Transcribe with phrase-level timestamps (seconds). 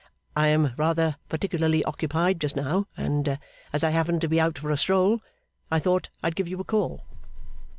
[0.35, 3.37] 'I am rather particularly occupied just now; and,
[3.71, 5.21] as I happened to be out for a stroll,
[5.69, 7.05] I thought I'd give you a call.